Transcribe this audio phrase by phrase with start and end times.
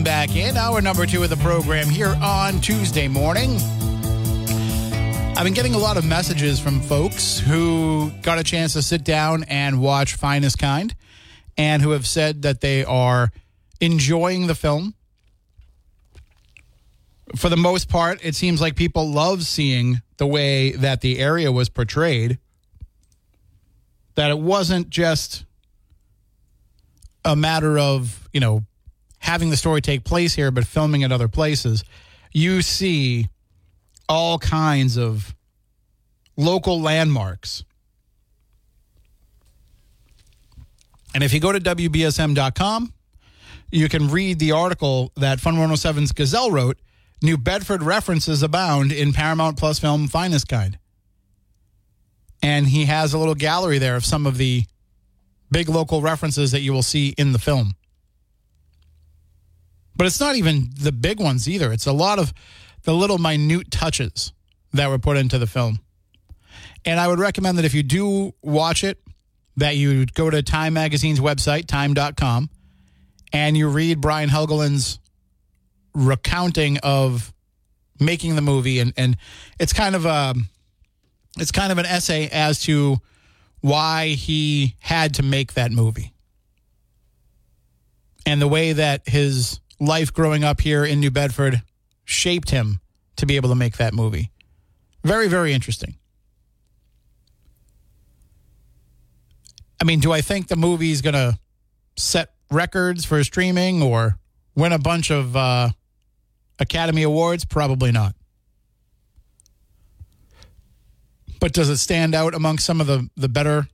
[0.00, 3.56] Welcome back in hour number two of the program here on Tuesday morning.
[5.36, 9.04] I've been getting a lot of messages from folks who got a chance to sit
[9.04, 10.94] down and watch Finestkind
[11.58, 13.30] and who have said that they are
[13.78, 14.94] enjoying the film.
[17.36, 21.52] For the most part, it seems like people love seeing the way that the area
[21.52, 22.38] was portrayed.
[24.14, 25.44] That it wasn't just
[27.22, 28.64] a matter of, you know,
[29.20, 31.84] having the story take place here, but filming at other places,
[32.32, 33.28] you see
[34.08, 35.34] all kinds of
[36.36, 37.64] local landmarks.
[41.14, 42.92] And if you go to WBSM.com,
[43.70, 46.78] you can read the article that Fun 107's Gazelle wrote
[47.22, 50.76] New Bedford references abound in Paramount Plus film Finestkind.
[52.42, 54.64] And he has a little gallery there of some of the
[55.50, 57.74] big local references that you will see in the film.
[59.96, 61.72] But it's not even the big ones either.
[61.72, 62.32] It's a lot of
[62.84, 64.32] the little minute touches
[64.72, 65.80] that were put into the film.
[66.84, 68.98] And I would recommend that if you do watch it,
[69.56, 72.48] that you go to Time Magazine's website, time.com,
[73.32, 74.98] and you read Brian Helgeland's
[75.92, 77.32] recounting of
[77.98, 79.16] making the movie and, and
[79.58, 80.34] it's kind of a
[81.38, 82.98] it's kind of an essay as to
[83.60, 86.12] why he had to make that movie.
[88.26, 91.62] And the way that his life growing up here in New Bedford
[92.04, 92.80] shaped him
[93.16, 94.30] to be able to make that movie.
[95.02, 95.96] Very, very interesting.
[99.80, 101.38] I mean, do I think the movie's going to
[101.96, 104.18] set records for streaming or
[104.54, 105.70] win a bunch of uh,
[106.58, 107.46] Academy Awards?
[107.46, 108.14] Probably not.
[111.40, 113.66] But does it stand out among some of the, the better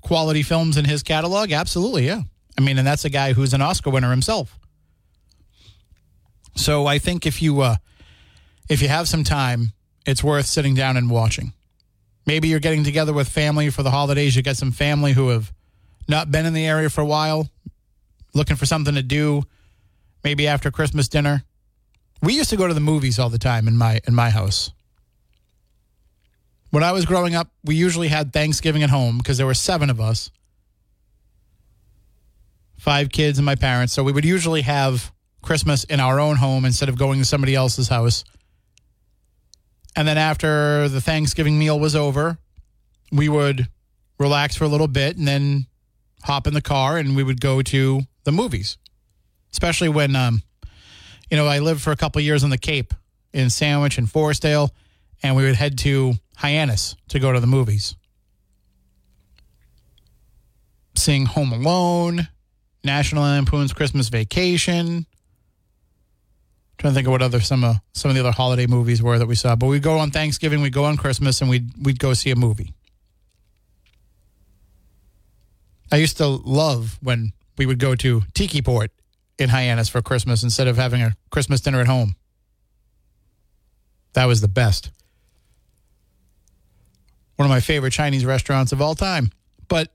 [0.00, 1.50] quality films in his catalog?
[1.50, 2.22] Absolutely, yeah.
[2.56, 4.59] I mean, and that's a guy who's an Oscar winner himself.
[6.54, 7.76] So I think if you uh,
[8.68, 9.72] if you have some time,
[10.06, 11.52] it's worth sitting down and watching.
[12.26, 14.36] Maybe you're getting together with family for the holidays.
[14.36, 15.52] You got some family who have
[16.06, 17.48] not been in the area for a while,
[18.34, 19.42] looking for something to do.
[20.22, 21.44] Maybe after Christmas dinner.
[22.22, 24.70] We used to go to the movies all the time in my in my house.
[26.70, 29.90] When I was growing up, we usually had Thanksgiving at home because there were seven
[29.90, 30.30] of us,
[32.78, 33.92] five kids and my parents.
[33.92, 35.10] So we would usually have
[35.42, 38.24] Christmas in our own home instead of going to somebody else's house.
[39.96, 42.38] And then after the Thanksgiving meal was over,
[43.10, 43.68] we would
[44.18, 45.66] relax for a little bit and then
[46.22, 48.76] hop in the car and we would go to the movies.
[49.52, 50.42] Especially when, um,
[51.30, 52.94] you know, I lived for a couple years on the Cape
[53.32, 54.70] in Sandwich and Forestdale,
[55.22, 57.96] and we would head to Hyannis to go to the movies.
[60.96, 62.28] Seeing Home Alone,
[62.84, 65.06] National Lampoon's Christmas Vacation,
[66.80, 69.18] trying to think of what other some of some of the other holiday movies were
[69.18, 69.54] that we saw.
[69.54, 72.36] But we go on Thanksgiving, we go on Christmas, and we'd we'd go see a
[72.36, 72.72] movie.
[75.92, 78.92] I used to love when we would go to Tiki Port
[79.38, 82.16] in Hyannis for Christmas instead of having a Christmas dinner at home.
[84.14, 84.90] That was the best.
[87.36, 89.30] One of my favorite Chinese restaurants of all time.
[89.68, 89.92] But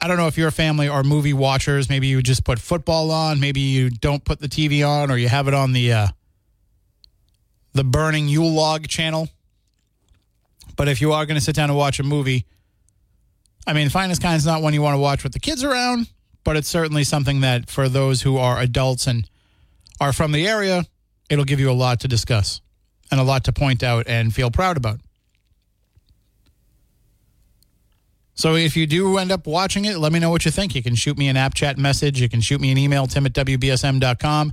[0.00, 1.88] I don't know if you're a family or movie watchers.
[1.88, 3.40] Maybe you just put football on.
[3.40, 6.06] Maybe you don't put the TV on, or you have it on the uh,
[7.72, 9.28] the burning Yule log channel.
[10.76, 12.46] But if you are going to sit down and watch a movie,
[13.66, 16.08] I mean, Finestkind is not one you want to watch with the kids around,
[16.44, 19.28] but it's certainly something that for those who are adults and
[20.00, 20.84] are from the area,
[21.28, 22.60] it'll give you a lot to discuss
[23.10, 25.00] and a lot to point out and feel proud about.
[28.38, 30.76] So if you do end up watching it, let me know what you think.
[30.76, 32.20] You can shoot me an app chat message.
[32.20, 34.52] You can shoot me an email, tim at wbsm.com.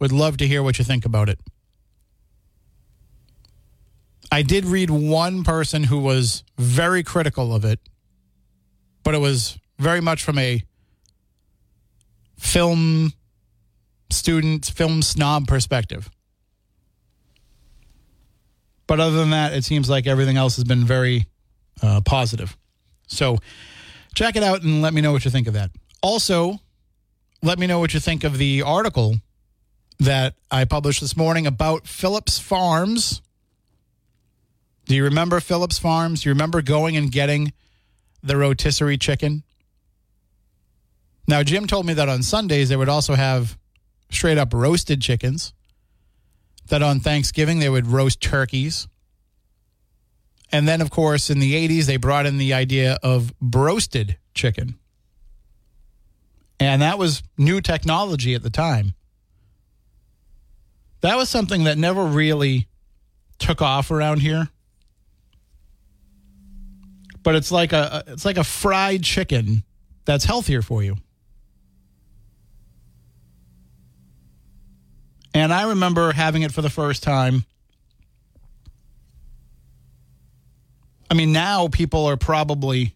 [0.00, 1.38] Would love to hear what you think about it.
[4.32, 7.80] I did read one person who was very critical of it,
[9.04, 10.62] but it was very much from a
[12.38, 13.12] film
[14.08, 16.08] student, film snob perspective.
[18.86, 21.26] But other than that, it seems like everything else has been very
[21.82, 22.56] uh, positive.
[23.08, 23.38] So
[24.14, 25.70] check it out and let me know what you think of that.
[26.00, 26.60] Also,
[27.42, 29.16] let me know what you think of the article
[29.98, 33.20] that I published this morning about Phillips Farms.
[34.86, 36.22] Do you remember Phillips Farms?
[36.22, 37.52] Do you remember going and getting
[38.22, 39.42] the rotisserie chicken?
[41.26, 43.58] Now, Jim told me that on Sundays they would also have
[44.10, 45.52] straight up roasted chickens,
[46.68, 48.88] that on Thanksgiving they would roast turkeys.
[50.50, 54.78] And then, of course, in the 80s, they brought in the idea of broasted chicken.
[56.58, 58.94] And that was new technology at the time.
[61.00, 62.66] That was something that never really
[63.38, 64.48] took off around here.
[67.22, 69.62] But it's like a it's like a fried chicken
[70.04, 70.96] that's healthier for you.
[75.34, 77.44] And I remember having it for the first time
[81.10, 82.94] I mean, now people are probably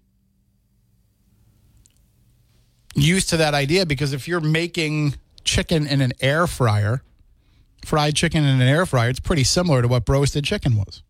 [2.95, 5.15] used to that idea because if you're making
[5.45, 7.03] chicken in an air fryer,
[7.85, 11.03] fried chicken in an air fryer, it's pretty similar to what broasted chicken was.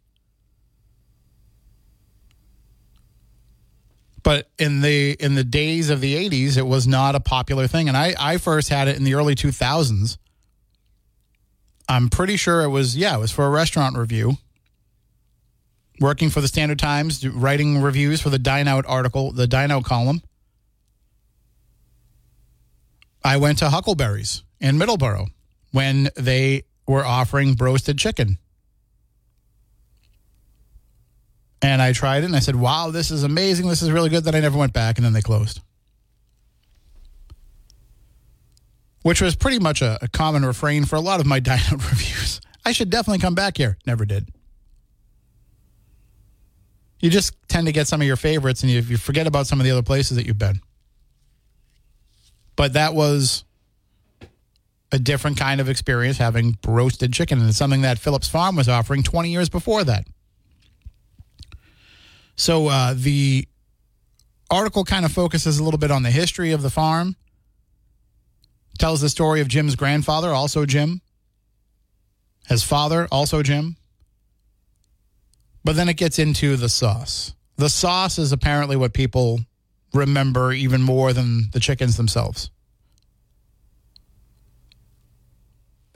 [4.23, 7.89] But in the in the days of the 80s, it was not a popular thing.
[7.89, 10.17] And I, I first had it in the early 2000s.
[11.89, 14.39] I'm pretty sure it was, yeah, it was for a restaurant review
[16.03, 19.85] working for the Standard Times, writing reviews for the Dine Out article, the Dine Out
[19.85, 20.21] column.
[23.25, 25.29] I went to Huckleberry's in Middleborough
[25.71, 28.39] when they were offering broasted chicken.
[31.63, 33.69] And I tried it and I said, wow, this is amazing.
[33.69, 34.25] This is really good.
[34.25, 35.61] Then I never went back and then they closed.
[39.03, 41.89] Which was pretty much a, a common refrain for a lot of my Dine Out
[41.91, 42.41] reviews.
[42.65, 43.79] I should definitely come back here.
[43.87, 44.29] Never did
[47.03, 49.61] you just tend to get some of your favorites and you, you forget about some
[49.61, 50.61] of the other places that you've been.
[52.57, 53.45] But that was
[54.93, 58.69] a different kind of experience having broasted chicken, and it's something that Phillips Farm was
[58.69, 60.07] offering 20 years before that.
[62.37, 63.49] So uh, the
[64.51, 67.17] article kind of focuses a little bit on the history of the farm,
[68.79, 71.01] tells the story of Jim's grandfather, also Jim,
[72.47, 73.77] his father, also Jim,
[75.65, 77.35] but then it gets into the sauce.
[77.57, 79.41] The sauce is apparently what people
[79.95, 82.51] remember even more than the chickens themselves.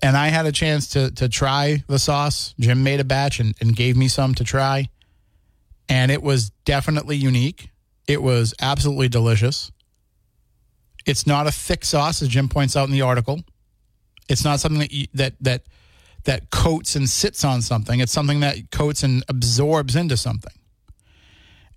[0.03, 2.55] And I had a chance to to try the sauce.
[2.61, 4.91] Jim made a batch and, and gave me some to try.
[5.89, 7.71] And it was definitely unique.
[8.07, 9.73] It was absolutely delicious.
[11.07, 13.41] It's not a thick sauce, as Jim points out in the article.
[14.29, 15.63] It's not something that you, that that
[16.26, 17.99] that coats and sits on something.
[18.00, 20.52] It's something that coats and absorbs into something.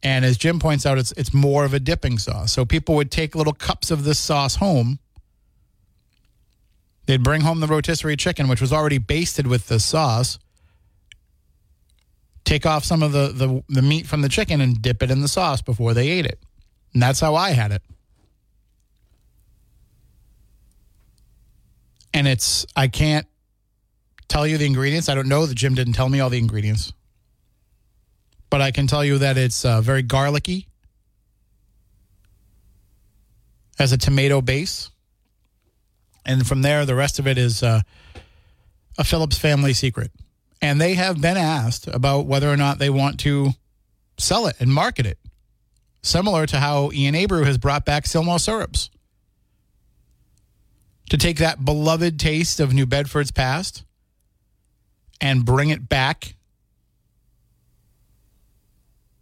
[0.03, 2.51] And as Jim points out, it's it's more of a dipping sauce.
[2.51, 4.99] So people would take little cups of this sauce home.
[7.05, 10.37] They'd bring home the rotisserie chicken, which was already basted with the sauce.
[12.45, 15.21] Take off some of the, the, the meat from the chicken and dip it in
[15.21, 16.39] the sauce before they ate it.
[16.93, 17.81] And that's how I had it.
[22.13, 23.27] And it's I can't
[24.29, 25.09] tell you the ingredients.
[25.09, 25.45] I don't know.
[25.45, 26.93] The Jim didn't tell me all the ingredients.
[28.49, 30.67] But I can tell you that it's uh, very garlicky,
[33.77, 34.89] has a tomato base.
[36.25, 37.81] And from there, the rest of it is uh,
[38.97, 40.11] a Phillips family secret.
[40.61, 43.51] And they have been asked about whether or not they want to
[44.17, 45.17] sell it and market it,
[46.01, 48.89] similar to how Ian Abreu has brought back Silmo syrups.
[51.09, 53.83] To take that beloved taste of New Bedford's past
[55.21, 56.35] and bring it back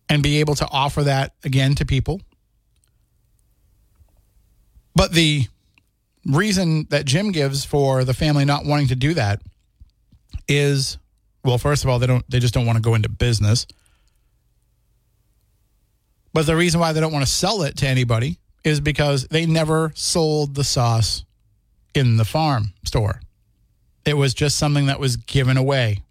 [0.10, 2.22] and be able to offer that again to people.
[4.96, 5.46] But the
[6.26, 9.42] reason that Jim gives for the family not wanting to do that
[10.48, 10.98] is
[11.44, 13.66] well, first of all, they don't they just don't want to go into business.
[16.34, 19.46] But the reason why they don't want to sell it to anybody is because they
[19.46, 21.24] never sold the sauce
[21.96, 23.22] in the farm store.
[24.08, 26.02] It was just something that was given away.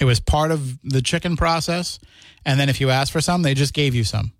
[0.00, 2.00] It was part of the chicken process.
[2.44, 4.32] And then if you asked for some, they just gave you some.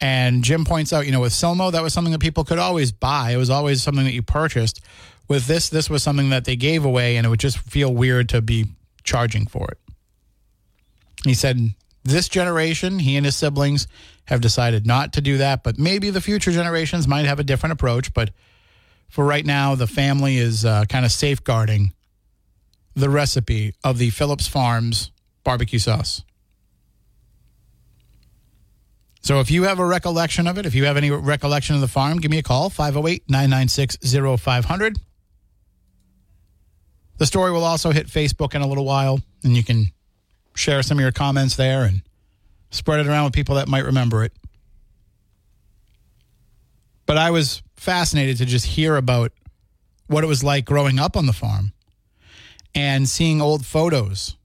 [0.00, 2.90] And Jim points out, you know, with Silmo, that was something that people could always
[2.90, 3.30] buy.
[3.30, 4.80] It was always something that you purchased.
[5.28, 8.28] With this, this was something that they gave away, and it would just feel weird
[8.30, 8.66] to be
[9.04, 9.78] charging for it.
[11.24, 11.56] He said,
[12.02, 13.86] this generation, he and his siblings
[14.24, 17.74] have decided not to do that, but maybe the future generations might have a different
[17.74, 18.12] approach.
[18.12, 18.32] But
[19.12, 21.92] for right now, the family is uh, kind of safeguarding
[22.94, 25.10] the recipe of the Phillips Farms
[25.44, 26.22] barbecue sauce.
[29.20, 31.88] So if you have a recollection of it, if you have any recollection of the
[31.88, 33.98] farm, give me a call 508 996
[34.40, 34.96] 0500.
[37.18, 39.88] The story will also hit Facebook in a little while, and you can
[40.54, 42.00] share some of your comments there and
[42.70, 44.32] spread it around with people that might remember it.
[47.04, 49.32] But I was fascinated to just hear about
[50.06, 51.72] what it was like growing up on the farm
[52.74, 54.36] and seeing old photos.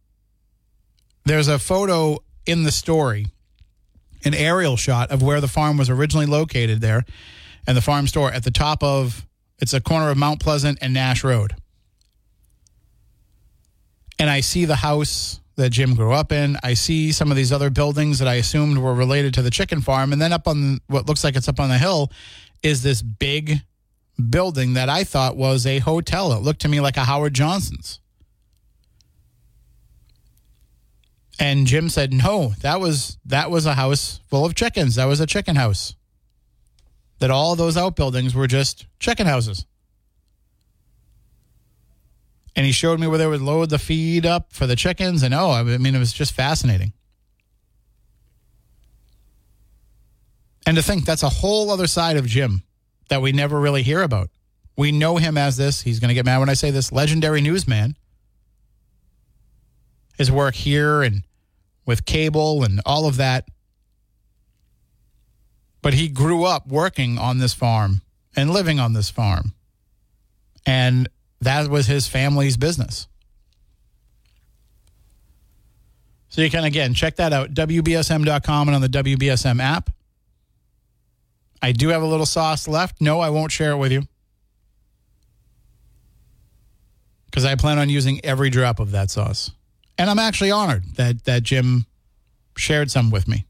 [1.23, 2.17] There's a photo
[2.47, 3.27] in the story,
[4.25, 7.05] an aerial shot of where the farm was originally located there
[7.67, 9.27] and the farm store at the top of
[9.59, 11.55] it's a corner of Mount Pleasant and Nash Road.
[14.17, 16.57] And I see the house that Jim grew up in.
[16.63, 19.81] I see some of these other buildings that I assumed were related to the chicken
[19.81, 20.13] farm.
[20.13, 22.11] And then up on what looks like it's up on the hill
[22.63, 23.61] is this big
[24.29, 26.33] building that I thought was a hotel.
[26.33, 27.99] It looked to me like a Howard Johnson's.
[31.39, 34.95] And Jim said, "No, that was that was a house full of chickens.
[34.95, 35.95] That was a chicken house.
[37.19, 39.65] That all those outbuildings were just chicken houses."
[42.55, 45.31] And he showed me where they would load the feed up for the chickens, and
[45.31, 46.93] oh, I mean, it was just fascinating.
[50.67, 52.61] And to think that's a whole other side of Jim
[53.07, 54.29] that we never really hear about.
[54.75, 55.81] We know him as this.
[55.81, 57.95] He's going to get mad when I say this legendary newsman.
[60.17, 61.23] His work here and
[61.85, 63.47] with cable and all of that.
[65.81, 68.01] But he grew up working on this farm
[68.35, 69.53] and living on this farm.
[70.65, 71.07] And
[71.39, 73.07] that was his family's business.
[76.27, 79.91] So you can, again, check that out, WBSM.com and on the WBSM app.
[81.61, 83.01] I do have a little sauce left.
[83.01, 84.03] No, I won't share it with you.
[87.25, 89.51] Because I plan on using every drop of that sauce.
[89.97, 91.85] And I'm actually honored that, that Jim
[92.55, 93.45] shared some with me.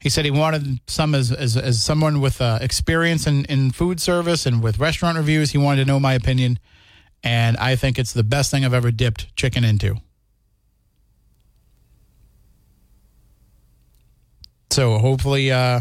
[0.00, 4.00] He said he wanted some as, as, as someone with uh, experience in, in food
[4.00, 5.52] service and with restaurant reviews.
[5.52, 6.58] He wanted to know my opinion.
[7.22, 9.96] And I think it's the best thing I've ever dipped chicken into.
[14.70, 15.80] So hopefully, uh,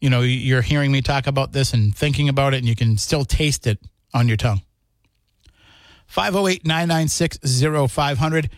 [0.00, 2.98] you know, you're hearing me talk about this and thinking about it, and you can
[2.98, 3.78] still taste it
[4.14, 4.62] on your tongue.
[6.06, 7.38] 508 996
[7.92, 8.50] 0500.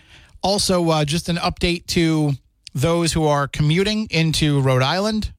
[0.42, 2.32] Also, uh, just an update to
[2.72, 5.32] those who are commuting into Rhode Island.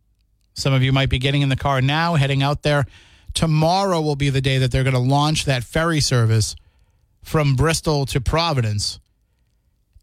[0.53, 2.85] Some of you might be getting in the car now, heading out there.
[3.33, 6.55] Tomorrow will be the day that they're going to launch that ferry service
[7.23, 8.99] from Bristol to Providence.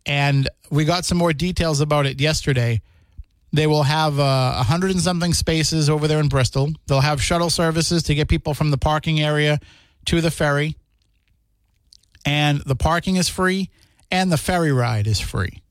[0.06, 2.80] And we got some more details about it yesterday.
[3.52, 6.70] They will have uh, a uh, hundred and something spaces over there in Bristol.
[6.86, 9.58] They'll have shuttle services to get people from the parking area
[10.06, 10.76] to the ferry.
[12.26, 13.70] And the parking is free
[14.10, 15.62] and the ferry ride is free.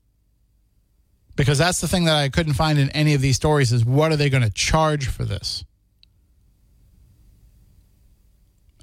[1.36, 4.10] Because that's the thing that I couldn't find in any of these stories is what
[4.10, 5.64] are they going to charge for this?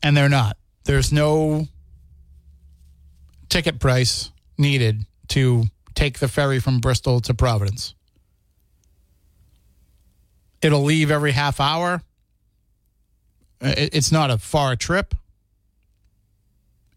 [0.01, 0.55] And they're not.
[0.85, 1.67] There's no
[3.49, 7.93] ticket price needed to take the ferry from Bristol to Providence.
[10.61, 12.01] It'll leave every half hour.
[13.61, 15.15] Uh, it's not a far trip.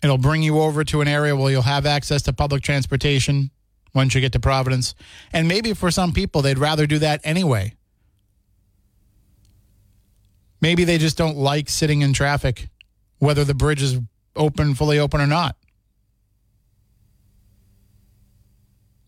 [0.03, 3.51] It'll bring you over to an area where you'll have access to public transportation
[3.95, 4.95] once you get to Providence.
[5.33, 7.75] And maybe for some people, they'd rather do that anyway.
[10.61, 12.69] Maybe they just don't like sitting in traffic,
[13.19, 13.99] whether the bridge is
[14.37, 15.57] open, fully open or not.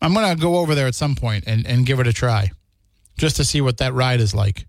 [0.01, 2.51] I'm going to go over there at some point and, and give it a try
[3.21, 4.65] just to see what that ride is like.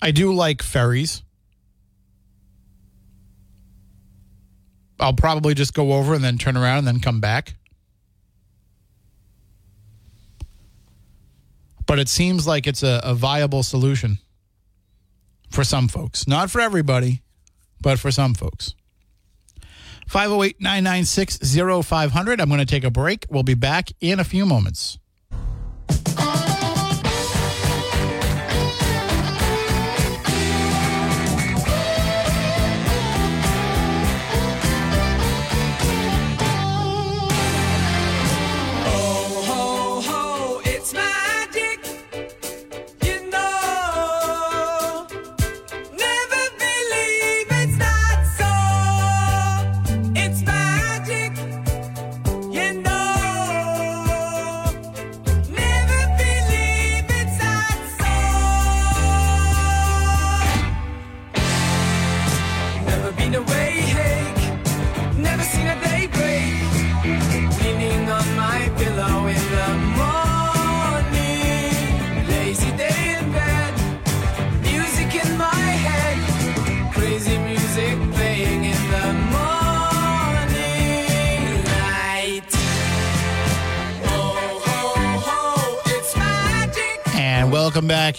[0.00, 1.22] I do like ferries.
[4.98, 7.56] I'll probably just go over and then turn around and then come back.
[11.86, 14.16] But it seems like it's a, a viable solution
[15.50, 16.26] for some folks.
[16.26, 17.20] Not for everybody,
[17.82, 18.74] but for some folks.
[20.08, 22.40] 508 996 0500.
[22.40, 23.26] I'm going to take a break.
[23.28, 24.96] We'll be back in a few moments.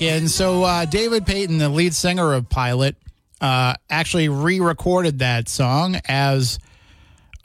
[0.01, 0.27] Back in.
[0.27, 2.96] So, uh, David Paton, the lead singer of Pilot,
[3.39, 6.60] uh, actually re recorded that song as,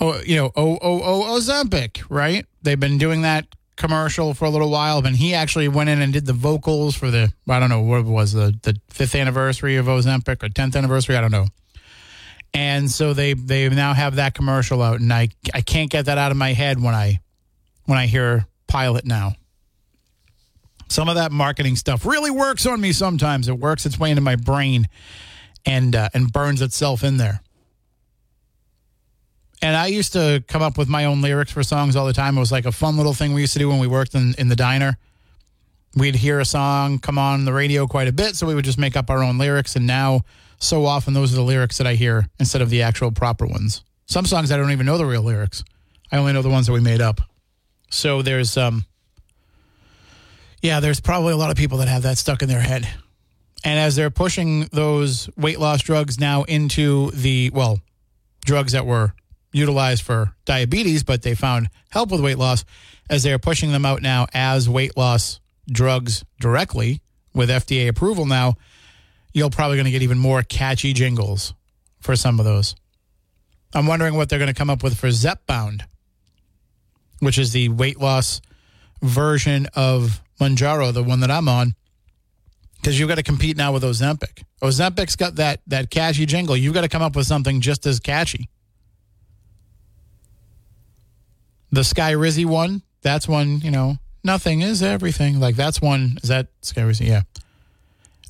[0.00, 2.46] oh, you know, oh, oh, oh, Ozempic, right?
[2.62, 3.46] They've been doing that
[3.76, 7.10] commercial for a little while, but he actually went in and did the vocals for
[7.10, 11.16] the, I don't know, what was the, the fifth anniversary of Ozempic or 10th anniversary?
[11.16, 11.46] I don't know.
[12.54, 16.16] And so they, they now have that commercial out, and I, I can't get that
[16.16, 17.20] out of my head when I,
[17.84, 19.34] when I hear Pilot now
[20.88, 23.48] some of that marketing stuff really works on me sometimes.
[23.48, 24.88] It works its way into my brain
[25.64, 27.40] and uh, and burns itself in there.
[29.62, 32.36] And i used to come up with my own lyrics for songs all the time.
[32.36, 34.34] It was like a fun little thing we used to do when we worked in,
[34.38, 34.98] in the diner.
[35.96, 38.78] We'd hear a song come on the radio quite a bit so we would just
[38.78, 39.74] make up our own lyrics.
[39.74, 40.20] And now
[40.58, 43.82] so often those are the lyrics that i hear instead of the actual proper ones.
[44.06, 45.64] Some songs i don't even know the real lyrics.
[46.12, 47.20] I only know the ones that we made up.
[47.90, 48.84] So there's um
[50.62, 52.88] yeah, there's probably a lot of people that have that stuck in their head.
[53.64, 57.80] And as they're pushing those weight loss drugs now into the, well,
[58.44, 59.12] drugs that were
[59.52, 62.64] utilized for diabetes, but they found help with weight loss,
[63.08, 67.00] as they're pushing them out now as weight loss drugs directly
[67.34, 68.54] with FDA approval now,
[69.32, 71.54] you're probably going to get even more catchy jingles
[72.00, 72.74] for some of those.
[73.74, 75.82] I'm wondering what they're going to come up with for Zepbound,
[77.18, 78.40] which is the weight loss
[79.02, 81.74] version of Mounjaro, the one that I'm on,
[82.76, 84.44] because you've got to compete now with Ozempic.
[84.62, 86.56] Ozempic's got that that catchy jingle.
[86.56, 88.48] You've got to come up with something just as catchy.
[91.72, 95.40] The Skyrizi one, that's one, you know, nothing is everything.
[95.40, 97.06] Like that's one, is that Skyrizi?
[97.06, 97.22] Yeah.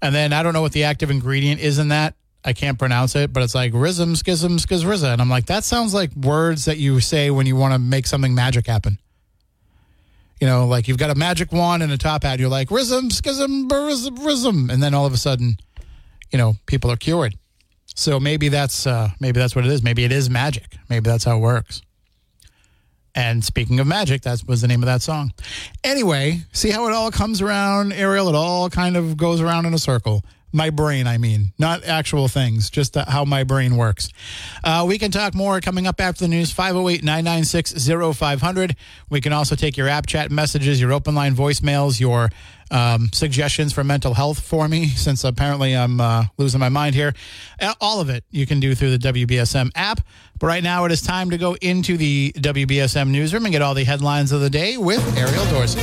[0.02, 2.14] And then I don't know what the active ingredient is in that.
[2.44, 5.12] I can't pronounce it, but it's like rhythm, schism, skizriza.
[5.12, 8.06] And I'm like, that sounds like words that you say when you want to make
[8.06, 8.98] something magic happen.
[10.40, 12.38] You know, like you've got a magic wand and a top hat.
[12.38, 14.70] You're like, rhythm, schism, rhythm.
[14.70, 15.56] And then all of a sudden,
[16.30, 17.34] you know, people are cured.
[17.94, 19.82] So maybe that's uh, maybe that's what it is.
[19.82, 20.76] Maybe it is magic.
[20.90, 21.80] Maybe that's how it works.
[23.14, 25.32] And speaking of magic, that was the name of that song.
[25.82, 28.28] Anyway, see how it all comes around, Ariel?
[28.28, 30.22] It all kind of goes around in a circle.
[30.56, 34.08] My brain, I mean, not actual things, just uh, how my brain works.
[34.64, 38.74] Uh, we can talk more coming up after the news 508 996 0500.
[39.10, 42.30] We can also take your app chat messages, your open line voicemails, your
[42.70, 47.12] um, suggestions for mental health for me, since apparently I'm uh, losing my mind here.
[47.60, 50.00] Uh, All of it you can do through the WBSM app.
[50.38, 53.74] But right now it is time to go into the WBSM newsroom and get all
[53.74, 55.80] the headlines of the day with Ariel Dorsey.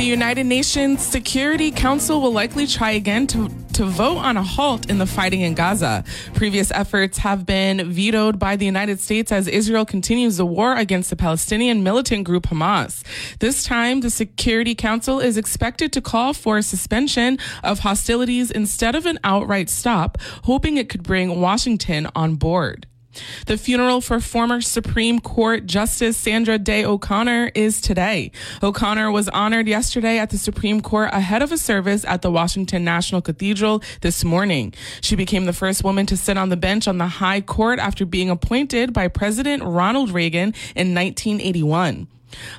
[0.00, 4.88] The United Nations Security Council will likely try again to, to vote on a halt
[4.88, 6.04] in the fighting in Gaza.
[6.32, 11.10] Previous efforts have been vetoed by the United States as Israel continues the war against
[11.10, 13.02] the Palestinian militant group Hamas.
[13.40, 18.94] This time, the Security Council is expected to call for a suspension of hostilities instead
[18.94, 22.86] of an outright stop, hoping it could bring Washington on board.
[23.46, 28.30] The funeral for former Supreme Court Justice Sandra Day O'Connor is today.
[28.62, 32.84] O'Connor was honored yesterday at the Supreme Court ahead of a service at the Washington
[32.84, 34.72] National Cathedral this morning.
[35.00, 38.04] She became the first woman to sit on the bench on the High Court after
[38.04, 42.06] being appointed by President Ronald Reagan in 1981.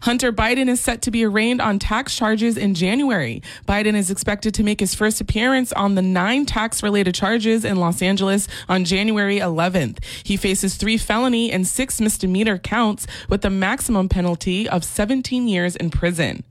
[0.03, 3.41] Hunter Biden is set to be arraigned on tax charges in January.
[3.67, 7.77] Biden is expected to make his first appearance on the nine tax related charges in
[7.77, 10.03] Los Angeles on January 11th.
[10.23, 15.75] He faces three felony and six misdemeanor counts with a maximum penalty of 17 years
[15.75, 16.43] in prison.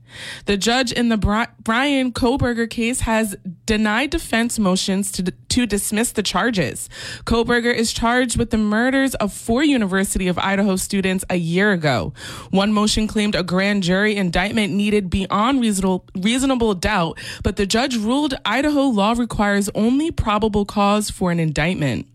[0.45, 6.11] The judge in the Bri- Bryan Kohberger case has denied defense motions to, to dismiss
[6.11, 6.89] the charges.
[7.25, 12.13] Kohberger is charged with the murders of four University of Idaho students a year ago.
[12.49, 17.95] One motion claimed a grand jury indictment needed beyond reasonable, reasonable doubt, but the judge
[17.97, 22.07] ruled Idaho law requires only probable cause for an indictment.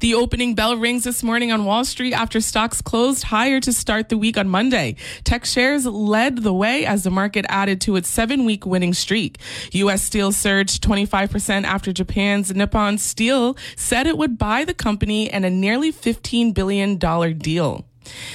[0.00, 4.08] The opening bell rings this morning on Wall Street after stocks closed higher to start
[4.08, 4.96] the week on Monday.
[5.24, 9.38] Tech shares led the way as the market added to its seven week winning streak.
[9.72, 10.02] U.S.
[10.02, 15.50] Steel surged 25% after Japan's Nippon Steel said it would buy the company in a
[15.50, 17.84] nearly $15 billion deal.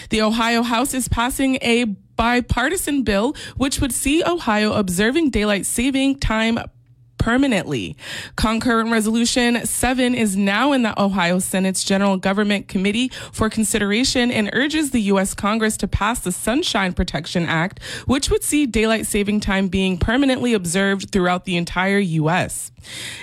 [0.09, 6.19] The Ohio House is passing a bipartisan bill which would see Ohio observing daylight saving
[6.19, 6.59] time
[7.23, 7.95] permanently.
[8.35, 14.49] Concurrent Resolution 7 is now in the Ohio Senate's General Government Committee for consideration and
[14.51, 15.33] urges the U.S.
[15.33, 20.53] Congress to pass the Sunshine Protection Act, which would see daylight saving time being permanently
[20.53, 22.72] observed throughout the entire U.S.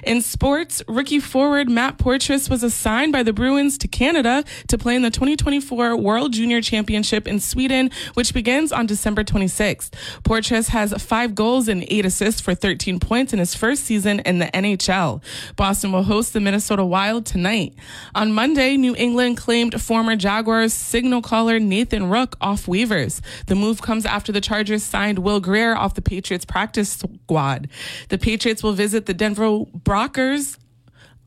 [0.03, 4.97] In sports, rookie forward Matt Poitras was assigned by the Bruins to Canada to play
[4.97, 9.91] in the 2024 World Junior Championship in Sweden, which begins on December 26th.
[10.23, 14.39] Poitras has five goals and eight assists for 13 points in his first season in
[14.39, 15.23] the NHL.
[15.57, 17.75] Boston will host the Minnesota Wild tonight.
[18.15, 23.21] On Monday, New England claimed former Jaguars signal caller Nathan Rourke off waivers.
[23.47, 27.69] The move comes after the Chargers signed Will Grier off the Patriots practice squad.
[28.09, 30.59] The Patriots will visit the Denver Broncos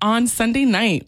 [0.01, 1.07] on Sunday night.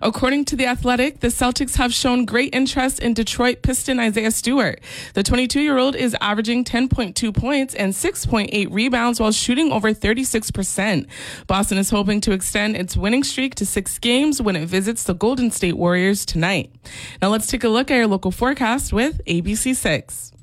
[0.00, 4.80] According to The Athletic, the Celtics have shown great interest in Detroit Piston Isaiah Stewart.
[5.14, 11.06] The 22 year old is averaging 10.2 points and 6.8 rebounds while shooting over 36%.
[11.46, 15.14] Boston is hoping to extend its winning streak to six games when it visits the
[15.14, 16.70] Golden State Warriors tonight.
[17.20, 20.35] Now let's take a look at your local forecast with ABC6.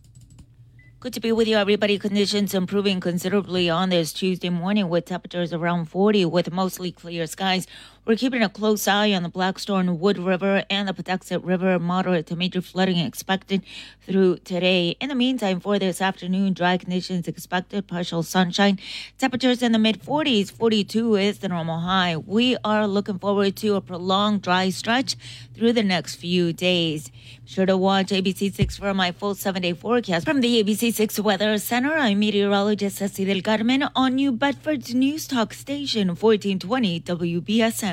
[1.04, 2.00] Good to be with you, everybody.
[2.00, 7.68] Conditions improving considerably on this Tuesday morning with temperatures around 40 with mostly clear skies.
[8.06, 11.80] We're keeping a close eye on the Blackstone Wood River and the Pawtuxet River.
[11.80, 13.64] Moderate to major flooding expected
[14.06, 14.98] through today.
[15.00, 18.78] In the meantime, for this afternoon, dry conditions expected, partial sunshine.
[19.18, 20.52] Temperatures in the mid 40s.
[20.52, 22.18] 42 is the normal high.
[22.18, 25.16] We are looking forward to a prolonged dry stretch
[25.56, 27.08] through the next few days.
[27.08, 30.26] Be sure to watch ABC6 for my full seven day forecast.
[30.26, 35.54] From the ABC6 Weather Center, I'm meteorologist Ceci Del Carmen on New Bedford's News Talk
[35.54, 37.93] Station, 1420 WBSM.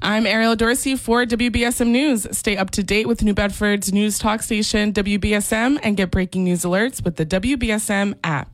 [0.00, 2.26] I'm Ariel Dorsey for WBSM News.
[2.36, 6.62] Stay up to date with New Bedford's news talk station, WBSM, and get breaking news
[6.62, 8.50] alerts with the WBSM app.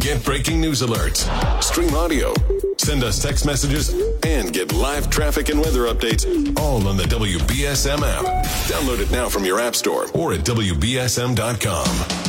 [0.00, 1.24] Get breaking news alerts,
[1.62, 2.34] stream audio,
[2.76, 6.26] send us text messages, and get live traffic and weather updates
[6.58, 8.44] all on the WBSM app.
[8.68, 12.23] Download it now from your app store or at WBSM.com.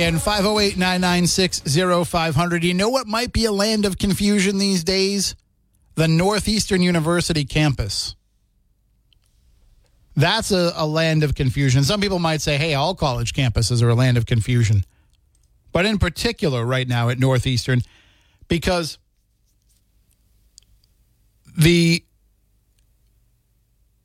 [0.00, 1.62] in 508 996
[2.08, 2.64] 0500.
[2.64, 5.34] You know what might be a land of confusion these days?
[5.94, 8.14] The Northeastern University campus.
[10.14, 11.84] That's a, a land of confusion.
[11.84, 14.84] Some people might say, hey, all college campuses are a land of confusion.
[15.72, 17.82] But in particular, right now at Northeastern,
[18.48, 18.98] because
[21.56, 22.04] the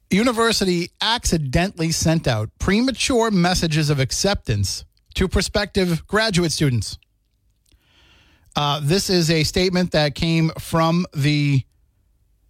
[0.10, 6.98] university accidentally sent out premature messages of acceptance to prospective graduate students.
[8.56, 11.64] Uh, this is a statement that came from the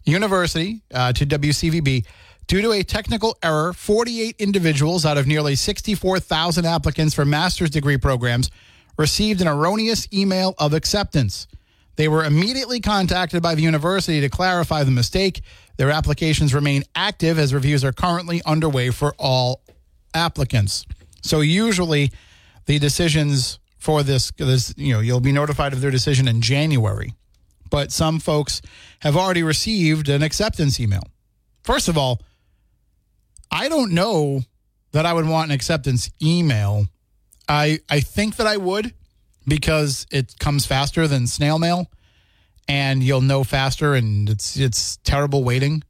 [0.04, 2.06] university uh, to WCVB.
[2.48, 7.98] Due to a technical error, 48 individuals out of nearly 64,000 applicants for master's degree
[7.98, 8.52] programs
[8.98, 11.48] received an erroneous email of acceptance.
[11.96, 15.42] They were immediately contacted by the university to clarify the mistake.
[15.78, 19.62] Their applications remain active as reviews are currently underway for all
[20.14, 20.86] applicants.
[21.22, 22.12] So usually
[22.66, 27.14] the decisions for this, this you know, you'll be notified of their decision in January.
[27.70, 28.62] But some folks
[29.00, 31.04] have already received an acceptance email.
[31.64, 32.22] First of all,
[33.52, 34.42] I don't know
[34.92, 36.86] that I would want an acceptance email.
[37.50, 38.94] I I think that I would
[39.48, 41.88] because it comes faster than snail mail
[42.68, 45.84] and you'll know faster and it's it's terrible waiting.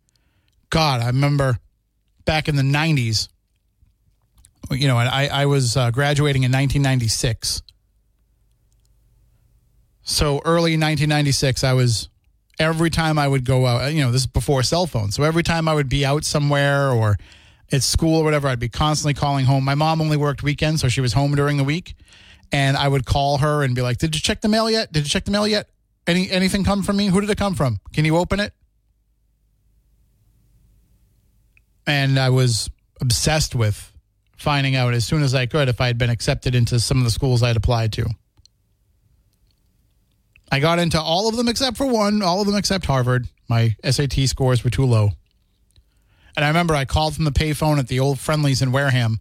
[0.70, 1.60] God, I remember
[2.26, 3.28] back in the 90s
[4.72, 7.62] you know, I I was uh, graduating in 1996.
[10.06, 12.10] So early 1996 I was
[12.60, 15.16] every time I would go out, you know, this is before cell phones.
[15.16, 17.18] So every time I would be out somewhere or
[17.72, 19.64] at school or whatever, I'd be constantly calling home.
[19.64, 21.96] My mom only worked weekends, so she was home during the week.
[22.52, 24.92] And I would call her and be like, Did you check the mail yet?
[24.92, 25.70] Did you check the mail yet?
[26.06, 27.08] Any anything come from me?
[27.08, 27.80] Who did it come from?
[27.94, 28.54] Can you open it?
[31.88, 32.70] And I was
[33.02, 33.93] obsessed with
[34.38, 37.04] finding out as soon as I could if I had been accepted into some of
[37.04, 38.06] the schools I'd applied to.
[40.52, 43.28] I got into all of them except for one, all of them except Harvard.
[43.48, 45.12] My SAT scores were too low.
[46.36, 49.20] And I remember I called from the payphone at the old Friendly's in Wareham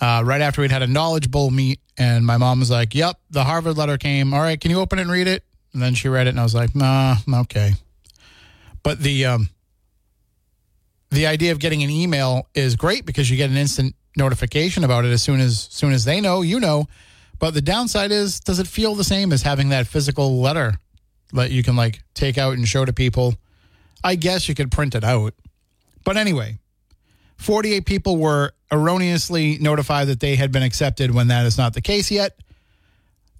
[0.00, 1.80] uh, right after we'd had a Knowledge Bowl meet.
[1.96, 4.32] And my mom was like, Yep, the Harvard letter came.
[4.32, 5.44] All right, can you open it and read it?
[5.72, 7.72] And then she read it, and I was like, Nah, okay.
[8.82, 9.48] But the um,
[11.10, 15.06] the idea of getting an email is great because you get an instant notification about
[15.06, 16.86] it as soon as soon as they know, you know.
[17.38, 20.74] But the downside is, does it feel the same as having that physical letter
[21.32, 23.34] that you can like take out and show to people?
[24.04, 25.34] I guess you could print it out.
[26.04, 26.58] But anyway,
[27.36, 31.80] 48 people were erroneously notified that they had been accepted when that is not the
[31.80, 32.36] case yet.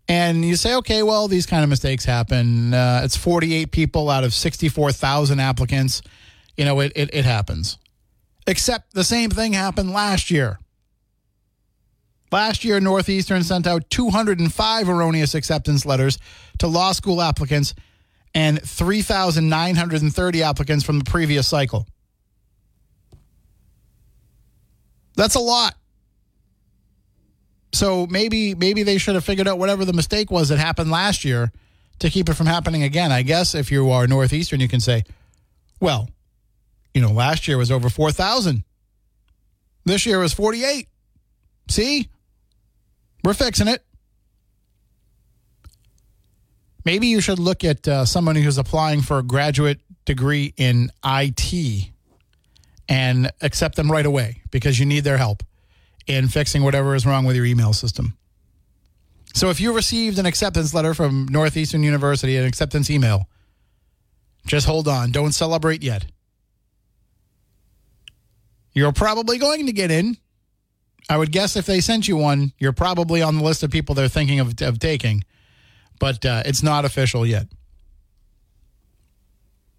[0.08, 2.72] And you say, okay, well, these kind of mistakes happen.
[2.72, 6.00] Uh, it's 48 people out of 64,000 applicants.
[6.56, 7.76] You know, it, it, it happens.
[8.46, 10.58] Except the same thing happened last year.
[12.30, 16.18] Last year, Northeastern sent out 205 erroneous acceptance letters
[16.58, 17.74] to law school applicants
[18.34, 21.86] and 3,930 applicants from the previous cycle.
[25.16, 25.74] That's a lot.
[27.72, 31.24] So maybe maybe they should have figured out whatever the mistake was that happened last
[31.24, 31.52] year
[31.98, 33.10] to keep it from happening again.
[33.12, 35.04] I guess if you are Northeastern, you can say,
[35.80, 36.08] well,
[36.94, 38.64] you know, last year was over 4,000.
[39.84, 40.88] This year was 48.
[41.68, 42.08] See?
[43.28, 43.84] We're fixing it.
[46.86, 51.90] Maybe you should look at uh, someone who's applying for a graduate degree in IT
[52.88, 55.42] and accept them right away because you need their help
[56.06, 58.16] in fixing whatever is wrong with your email system.
[59.34, 63.28] So if you received an acceptance letter from Northeastern University, an acceptance email,
[64.46, 65.12] just hold on.
[65.12, 66.06] Don't celebrate yet.
[68.72, 70.16] You're probably going to get in.
[71.08, 73.94] I would guess if they sent you one, you're probably on the list of people
[73.94, 75.24] they're thinking of, of taking,
[75.98, 77.46] but uh, it's not official yet.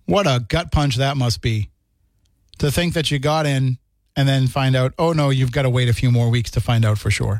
[0.05, 1.69] What a gut punch that must be
[2.57, 3.77] to think that you got in
[4.15, 6.61] and then find out, oh no, you've got to wait a few more weeks to
[6.61, 7.39] find out for sure.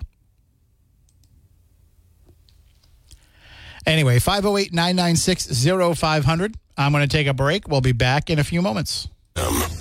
[3.86, 5.66] Anyway, 508 996
[5.98, 6.56] 0500.
[6.78, 7.68] I'm going to take a break.
[7.68, 9.10] We'll be back in a few moments.
[9.36, 9.79] And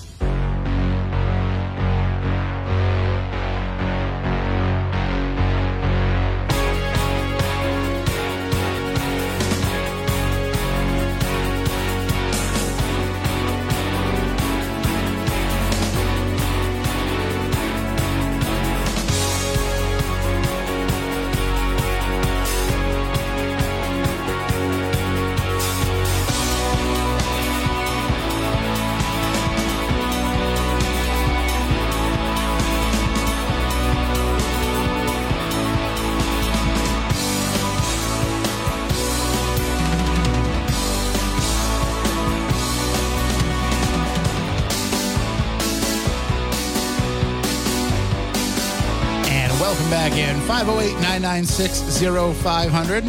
[50.58, 52.00] 508 996
[52.42, 53.04] 0500.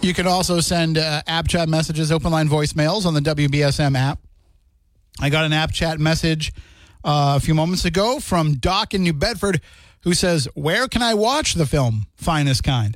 [0.00, 4.20] You can also send uh, app chat messages, open line voicemails on the WBSM app.
[5.18, 6.52] I got an app chat message
[7.02, 9.60] uh, a few moments ago from Doc in New Bedford
[10.02, 12.94] who says, Where can I watch the film Finestkind?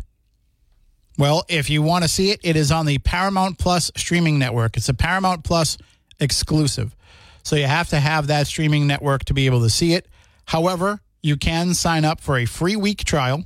[1.19, 4.77] Well, if you want to see it, it is on the Paramount Plus streaming network.
[4.77, 5.77] It's a Paramount Plus
[6.21, 6.95] exclusive.
[7.43, 10.07] So you have to have that streaming network to be able to see it.
[10.45, 13.45] However, you can sign up for a free week trial.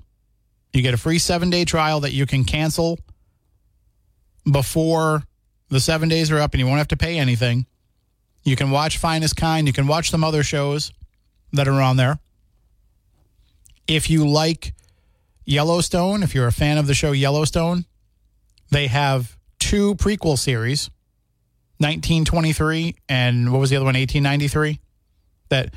[0.73, 2.99] You get a free seven day trial that you can cancel
[4.51, 5.23] before
[5.69, 7.67] the seven days are up and you won't have to pay anything.
[8.43, 9.67] You can watch Finestkind.
[9.67, 10.93] You can watch some other shows
[11.53, 12.19] that are on there.
[13.87, 14.75] If you like
[15.45, 17.85] Yellowstone, if you're a fan of the show Yellowstone,
[18.71, 20.91] they have two prequel series
[21.79, 24.79] 1923 and what was the other one 1893
[25.49, 25.75] that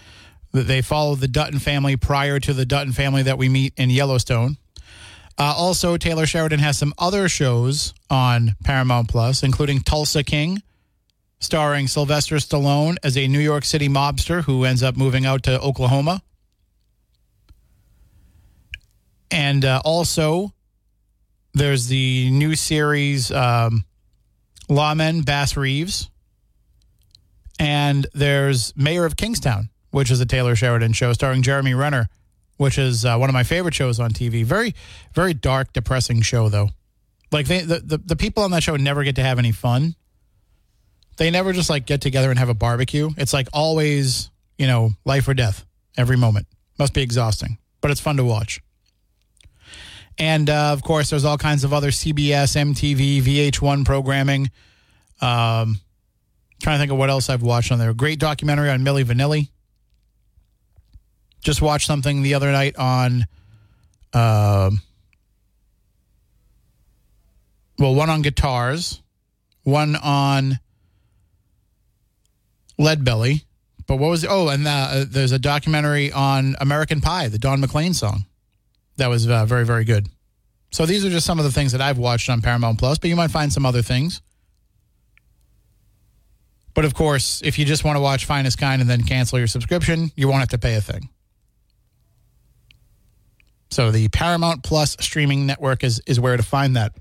[0.51, 4.57] they follow the Dutton family prior to the Dutton family that we meet in Yellowstone.
[5.37, 10.63] Uh, also, Taylor Sheridan has some other shows on Paramount Plus, including Tulsa King,
[11.39, 15.59] starring Sylvester Stallone as a New York City mobster who ends up moving out to
[15.61, 16.23] Oklahoma.
[19.29, 20.53] And uh, also,
[21.53, 23.85] there's the new series um,
[24.69, 26.09] Lawmen Bass Reeves.
[27.59, 32.07] And there's Mayor of Kingstown, which is a Taylor Sheridan show starring Jeremy Renner,
[32.57, 34.43] which is uh, one of my favorite shows on TV.
[34.43, 34.75] Very,
[35.13, 36.69] very dark, depressing show, though.
[37.31, 39.95] Like they, the, the the people on that show never get to have any fun.
[41.17, 43.09] They never just like get together and have a barbecue.
[43.17, 45.65] It's like always, you know, life or death
[45.97, 46.47] every moment.
[46.79, 48.61] Must be exhausting, but it's fun to watch.
[50.19, 54.49] And uh, of course, there's all kinds of other CBS, MTV, VH1 programming.
[55.21, 55.79] Um,
[56.61, 57.93] trying to think of what else I've watched on there.
[57.93, 59.49] Great documentary on Milli Vanilli.
[61.41, 63.25] Just watched something the other night on,
[64.13, 64.81] um,
[67.79, 69.01] well, one on guitars,
[69.63, 70.59] one on
[72.77, 73.43] Lead Belly.
[73.85, 77.93] But what was oh, and uh, there's a documentary on American Pie, the Don McLean
[77.93, 78.25] song.
[78.97, 80.09] That was uh, very very good.
[80.71, 83.09] So these are just some of the things that I've watched on Paramount Plus, but
[83.09, 84.21] you might find some other things.
[86.73, 90.11] But of course, if you just want to watch Finestkind and then cancel your subscription,
[90.15, 91.09] you won't have to pay a thing.
[93.69, 96.93] So the Paramount Plus streaming network is is where to find that.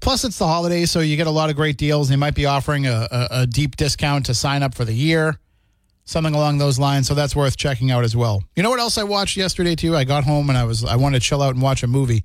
[0.00, 2.08] Plus, it's the holidays, so you get a lot of great deals.
[2.08, 5.40] They might be offering a, a, a deep discount to sign up for the year,
[6.04, 7.08] something along those lines.
[7.08, 8.44] So that's worth checking out as well.
[8.54, 9.96] You know what else I watched yesterday too?
[9.96, 12.24] I got home and I was I wanted to chill out and watch a movie,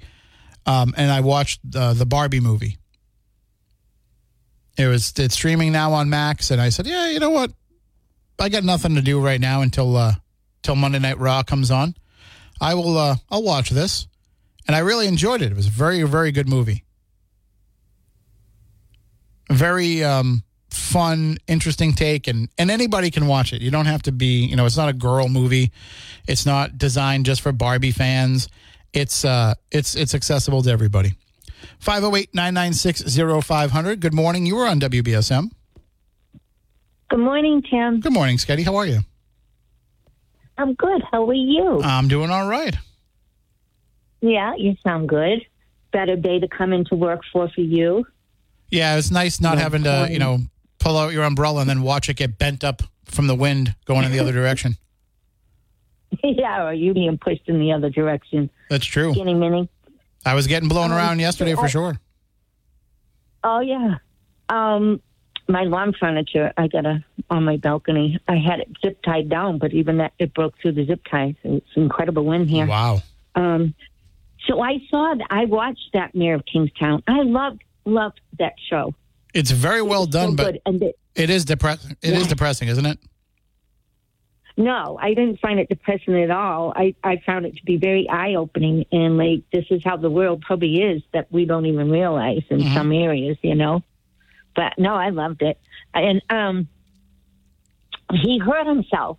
[0.66, 2.78] um, and I watched uh, the Barbie movie.
[4.78, 7.52] It was it's streaming now on Max, and I said, yeah, you know what?
[8.40, 10.14] I got nothing to do right now until uh,
[10.62, 11.96] till Monday Night Raw comes on.
[12.64, 14.08] I will uh, I'll watch this,
[14.68, 15.52] and I really enjoyed it.
[15.52, 16.86] It was a very very good movie.
[19.52, 23.62] Very um, fun, interesting take, and and anybody can watch it.
[23.62, 25.74] You don't have to be you know it's not a girl movie.
[26.26, 28.48] It's not designed just for Barbie fans.
[28.94, 31.12] It's uh it's it's accessible to everybody.
[31.84, 34.00] 508-996-0500.
[34.00, 34.46] Good morning.
[34.46, 35.52] You were on WBSM.
[37.10, 38.00] Good morning, Tim.
[38.00, 38.64] Good morning, Sketty.
[38.64, 39.02] How are you?
[40.58, 41.02] I'm good.
[41.12, 41.82] How are you?
[41.84, 42.76] I'm doing all right.
[44.22, 45.46] yeah, you sound good.
[45.92, 48.06] Better day to come into work for for you.
[48.72, 50.40] Yeah, it's nice not Yeah, having to, you know,
[50.80, 54.04] pull out your umbrella and then watch it get bent up from the wind going
[54.06, 54.76] in the other direction.
[56.24, 58.50] yeah, or you being pushed in the other direction.
[58.70, 59.14] That's true.
[59.14, 59.70] Skinny mini.
[60.26, 62.00] I was getting blown Um, around yesterday for sure.
[63.44, 63.96] Oh yeah.
[64.50, 65.02] Um,
[65.48, 68.20] my lawn furniture I got a on my balcony.
[68.28, 71.36] I had it zip tied down, but even that it broke through the zip ties.
[71.44, 72.66] It's incredible wind here.
[72.66, 73.02] Wow.
[73.36, 73.74] Um,
[74.48, 75.28] so I saw that.
[75.30, 77.04] I watched that Mayor of Kingstown.
[77.08, 78.94] I loved loved that show.
[79.34, 81.98] It's very well done, so but the, it is depressing.
[82.02, 82.30] It is Yeah.
[82.30, 83.00] depressing, isn't it?
[84.56, 86.74] No, I didn't find it depressing at all.
[86.76, 90.12] I, I found it to be very eye opening and like this is how the
[90.12, 92.74] world probably is that we don't even realize in Mhm.
[92.76, 93.82] some areas, you know.
[94.56, 95.60] But no, I loved it.
[95.94, 96.68] And um
[98.14, 99.18] he hurt himself.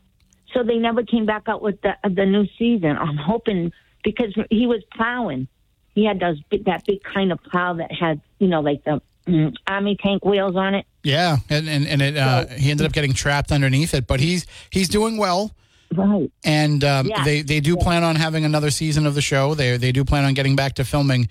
[0.52, 2.96] So they never came back out with the the new season.
[2.96, 3.72] I'm hoping
[4.04, 5.48] because he was plowing.
[5.94, 9.00] He had those big, that big kind of plow that had, you know, like the
[9.26, 10.86] mm, army tank wheels on it.
[11.02, 14.46] Yeah, and and, and it uh, he ended up getting trapped underneath it, but he's
[14.70, 15.52] he's doing well.
[15.92, 16.32] Right.
[16.44, 17.22] and um, Yeah.
[17.24, 19.54] they they do plan on having another season of the show.
[19.54, 21.28] They they do plan on getting back to filming,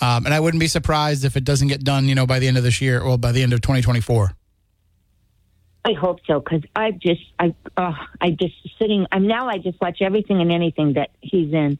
[0.00, 2.48] um, and I wouldn't be surprised if it doesn't get done, you know, by the
[2.48, 4.32] end of this year or by the end of 2024.
[5.84, 9.06] I hope so because I just I uh, I just sitting.
[9.12, 11.78] I'm now I just watch everything and anything that he's in,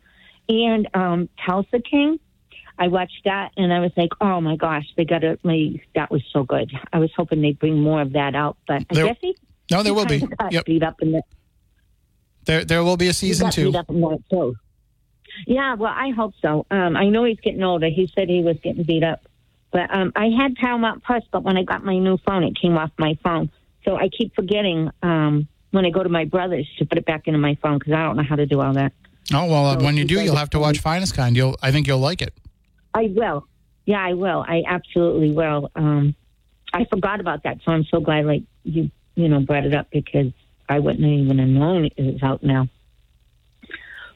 [0.48, 2.20] and um, Tulsa King.
[2.78, 6.22] I watched that and I was like, oh my gosh, they got like that was
[6.32, 6.70] so good.
[6.92, 9.34] I was hoping they'd bring more of that out, but I guess he
[9.70, 10.22] No, there he will be.
[10.50, 11.22] Yep, beat up in the
[12.44, 13.72] there there will be a season two.
[15.46, 16.66] Yeah, well, I hope so.
[16.70, 17.88] Um, I know he's getting older.
[17.88, 19.22] He said he was getting beat up,
[19.70, 22.78] but um, I had Paramount Plus, but when I got my new phone, it came
[22.78, 23.50] off my phone.
[23.84, 27.26] So I keep forgetting um, when I go to my brother's to put it back
[27.26, 28.92] into my phone because I don't know how to do all that.
[29.32, 31.34] Oh well, uh, when you you do, you'll have to watch Finestkind.
[31.36, 32.32] You'll, I think you'll like it.
[32.94, 33.46] I will.
[33.84, 34.44] Yeah, I will.
[34.46, 35.70] I absolutely will.
[35.74, 36.14] Um,
[36.72, 39.88] I forgot about that, so I'm so glad like you you know brought it up
[39.90, 40.32] because
[40.68, 42.68] I wouldn't even have known it was out now.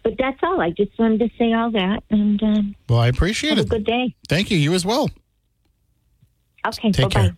[0.03, 0.61] But that's all.
[0.61, 3.68] I just wanted to say all that and um, Well, I appreciate have a it.
[3.68, 4.14] good day.
[4.28, 4.57] Thank you.
[4.59, 5.11] You as well.
[6.66, 7.32] Okay, Take bye bye.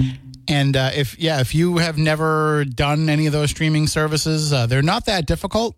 [0.00, 0.12] care.
[0.48, 4.66] And uh, if yeah, if you have never done any of those streaming services, uh,
[4.66, 5.76] they're not that difficult.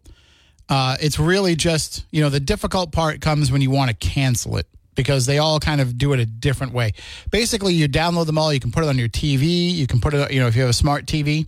[0.68, 4.56] Uh, it's really just you know the difficult part comes when you want to cancel
[4.56, 6.92] it because they all kind of do it a different way.
[7.30, 8.52] Basically, you download them all.
[8.52, 9.72] You can put it on your TV.
[9.72, 11.46] You can put it you know if you have a smart TV,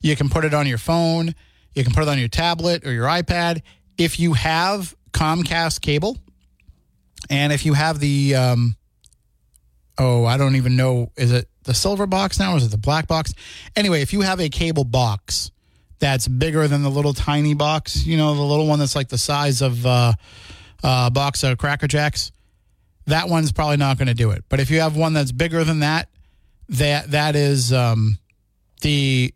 [0.00, 1.34] you can put it on your phone.
[1.74, 3.60] You can put it on your tablet or your iPad.
[3.98, 6.18] If you have Comcast cable,
[7.30, 8.76] and if you have the um,
[9.98, 11.12] oh, I don't even know.
[11.16, 13.32] Is it the silver box now or is it the black box?
[13.74, 15.50] Anyway, if you have a cable box
[15.98, 19.18] that's bigger than the little tiny box, you know, the little one that's like the
[19.18, 20.12] size of uh,
[20.82, 22.32] a box of Cracker Jacks,
[23.06, 24.44] that one's probably not going to do it.
[24.48, 26.08] But if you have one that's bigger than that,
[26.68, 28.18] that that is um,
[28.82, 29.32] the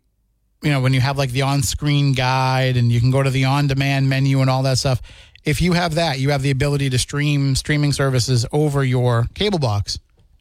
[0.61, 3.45] you know when you have like the on-screen guide and you can go to the
[3.45, 5.01] on-demand menu and all that stuff.
[5.43, 9.59] If you have that, you have the ability to stream streaming services over your cable
[9.59, 9.97] box.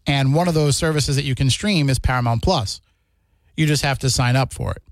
[0.07, 2.81] And one of those services that you can stream is Paramount Plus.
[3.57, 4.83] You just have to sign up for it.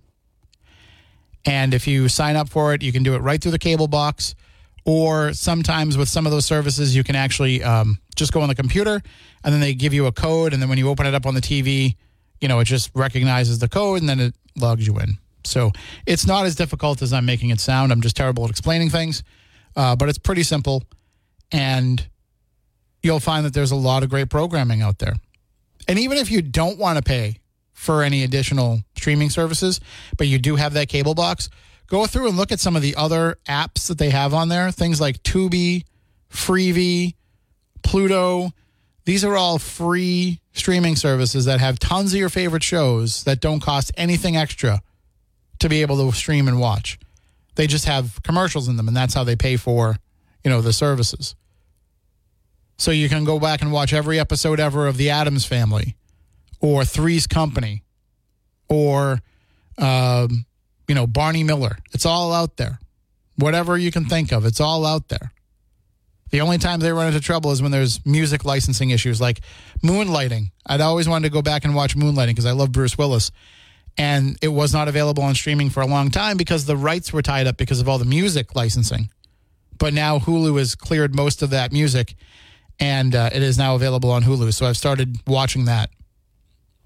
[1.45, 3.89] And if you sign up for it, you can do it right through the cable
[3.89, 4.35] box.
[4.85, 8.55] Or sometimes with some of those services, you can actually um, just go on the
[8.55, 9.03] computer
[9.45, 10.53] and then they give you a code.
[10.53, 11.97] And then when you open it up on the TV,
[12.41, 15.19] you know, it just recognizes the code and then it logs you in.
[15.45, 15.73] So
[16.07, 17.93] it's not as difficult as I'm making it sound.
[17.93, 19.23] I'm just terrible at explaining things,
[19.77, 20.83] uh, but it's pretty simple.
[21.51, 22.07] And
[23.03, 25.15] you'll find that there's a lot of great programming out there.
[25.87, 27.39] And even if you don't want to pay
[27.73, 29.81] for any additional streaming services,
[30.17, 31.49] but you do have that cable box,
[31.87, 34.71] go through and look at some of the other apps that they have on there.
[34.71, 35.85] Things like Tubi,
[36.31, 37.15] Freevee,
[37.83, 38.51] Pluto.
[39.05, 43.61] These are all free streaming services that have tons of your favorite shows that don't
[43.61, 44.81] cost anything extra
[45.59, 46.99] to be able to stream and watch.
[47.55, 49.97] They just have commercials in them, and that's how they pay for,
[50.45, 51.35] you know, the services.
[52.77, 55.97] So you can go back and watch every episode ever of The Addams Family,
[56.61, 57.83] or Three's Company,
[58.69, 59.21] or
[59.77, 60.47] um,
[60.87, 61.79] you know Barney Miller.
[61.93, 62.79] It's all out there.
[63.37, 65.33] Whatever you can think of, it's all out there.
[66.31, 69.41] The only time they run into trouble is when there's music licensing issues, like
[69.83, 70.51] Moonlighting.
[70.67, 73.31] I'd always wanted to go back and watch Moonlighting because I love Bruce Willis,
[73.97, 77.23] and it was not available on streaming for a long time because the rights were
[77.23, 79.11] tied up because of all the music licensing.
[79.79, 82.15] But now Hulu has cleared most of that music,
[82.79, 84.53] and uh, it is now available on Hulu.
[84.53, 85.91] So I've started watching that.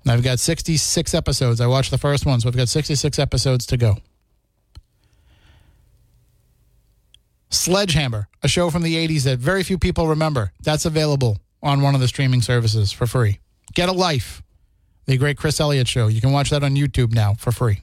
[0.07, 1.61] I've got 66 episodes.
[1.61, 3.99] I watched the first one, so I've got 66 episodes to go.
[7.53, 10.53] Sledgehammer, a show from the 80s that very few people remember.
[10.62, 13.40] That's available on one of the streaming services for free.
[13.74, 14.42] Get a Life,
[15.07, 16.09] the great Chris Elliott show.
[16.09, 17.82] You can watch that on YouTube now for free.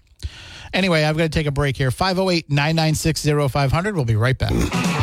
[0.74, 1.92] Anyway, I've got to take a break here.
[1.92, 3.96] 508 996 0500.
[3.96, 4.99] We'll be right back.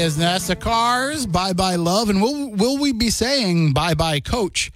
[0.00, 1.26] As NASA Cars.
[1.26, 2.08] Bye bye love.
[2.08, 4.72] And will will we be saying bye bye coach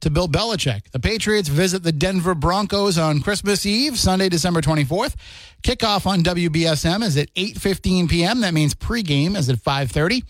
[0.00, 0.90] to Bill Belichick?
[0.90, 5.14] The Patriots visit the Denver Broncos on Christmas Eve, Sunday, December 24th.
[5.62, 8.42] Kickoff on WBSM is at 8:15 p.m.
[8.42, 10.22] That means pregame is at 5:30.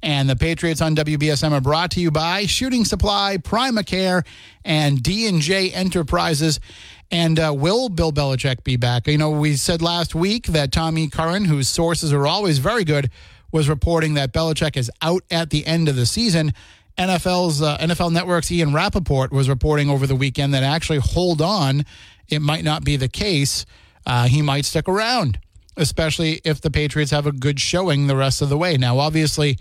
[0.00, 4.26] And the Patriots on WBSM are brought to you by Shooting Supply, Primacare,
[4.64, 6.58] and D&J Enterprises.
[7.10, 9.06] And uh, will Bill Belichick be back?
[9.06, 13.10] You know, we said last week that Tommy Curran, whose sources are always very good,
[13.52, 16.52] was reporting that Belichick is out at the end of the season.
[16.98, 21.84] NFL's uh, NFL Network's Ian Rapoport was reporting over the weekend that actually hold on,
[22.28, 23.64] it might not be the case.
[24.04, 25.38] Uh, he might stick around,
[25.76, 28.76] especially if the Patriots have a good showing the rest of the way.
[28.76, 29.58] Now, obviously,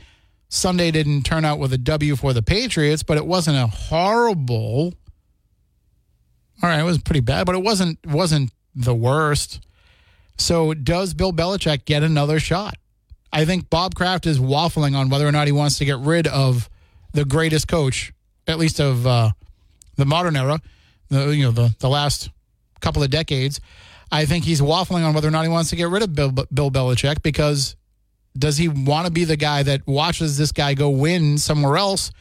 [0.50, 4.94] Sunday didn't turn out with a W for the Patriots, but it wasn't a horrible.
[6.62, 9.62] All right, it was pretty bad, but it wasn't wasn't the worst.
[10.38, 12.76] So, does Bill Belichick get another shot?
[13.34, 16.28] I think Bob Kraft is waffling on whether or not he wants to get rid
[16.28, 16.70] of
[17.14, 18.14] the greatest coach,
[18.48, 19.32] at least of uh,
[19.96, 20.60] the modern era,
[21.10, 22.30] the, you know, the, the last
[22.82, 23.62] couple of decades.
[24.12, 26.32] I think he's waffling on whether or not he wants to get rid of Bill,
[26.32, 27.76] Bill Belichick because
[28.38, 32.12] does he want to be the guy that watches this guy go win somewhere else,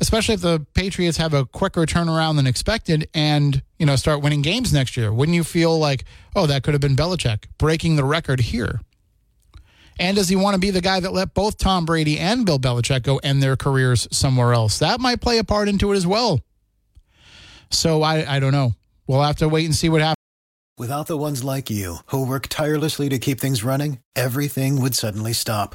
[0.00, 4.42] especially if the Patriots have a quicker turnaround than expected and, you know, start winning
[4.42, 5.12] games next year?
[5.12, 8.80] Wouldn't you feel like, oh, that could have been Belichick breaking the record here?
[9.98, 12.58] And does he want to be the guy that let both Tom Brady and Bill
[12.58, 14.78] Belichick go end their careers somewhere else?
[14.78, 16.40] That might play a part into it as well.
[17.70, 18.74] So I, I don't know.
[19.06, 20.16] We'll have to wait and see what happens.
[20.78, 25.32] Without the ones like you, who work tirelessly to keep things running, everything would suddenly
[25.32, 25.74] stop.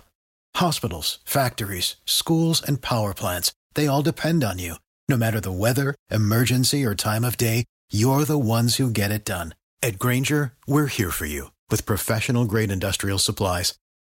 [0.56, 4.76] Hospitals, factories, schools, and power plants, they all depend on you.
[5.10, 9.26] No matter the weather, emergency, or time of day, you're the ones who get it
[9.26, 9.56] done.
[9.82, 13.74] At Grainger, we're here for you with professional grade industrial supplies.